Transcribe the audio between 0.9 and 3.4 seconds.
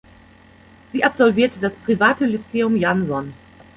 Sie absolvierte das private "Lyzeum Janson".